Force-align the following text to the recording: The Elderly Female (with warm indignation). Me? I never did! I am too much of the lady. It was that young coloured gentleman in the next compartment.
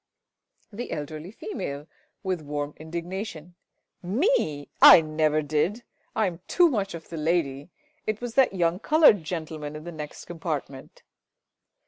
The 0.73 0.89
Elderly 0.91 1.29
Female 1.31 1.85
(with 2.23 2.41
warm 2.41 2.73
indignation). 2.77 3.53
Me? 4.01 4.67
I 4.81 4.99
never 5.01 5.43
did! 5.43 5.83
I 6.15 6.25
am 6.25 6.39
too 6.47 6.69
much 6.69 6.95
of 6.95 7.09
the 7.09 7.17
lady. 7.17 7.69
It 8.07 8.19
was 8.19 8.33
that 8.33 8.55
young 8.55 8.79
coloured 8.79 9.23
gentleman 9.23 9.75
in 9.75 9.83
the 9.83 9.91
next 9.91 10.25
compartment. 10.25 11.03